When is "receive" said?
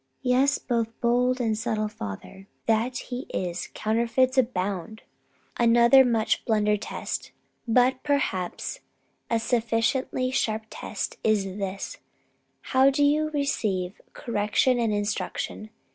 13.29-14.01